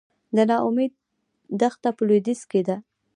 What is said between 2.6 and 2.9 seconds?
ده